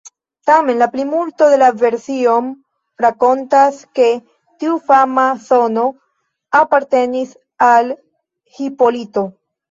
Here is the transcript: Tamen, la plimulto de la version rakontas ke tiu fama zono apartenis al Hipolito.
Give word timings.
Tamen, 0.49 0.77
la 0.83 0.85
plimulto 0.91 1.47
de 1.49 1.57
la 1.63 1.65
version 1.81 2.47
rakontas 3.03 3.81
ke 3.99 4.07
tiu 4.63 4.77
fama 4.87 5.25
zono 5.49 5.83
apartenis 6.61 7.35
al 7.67 7.93
Hipolito. 8.57 9.25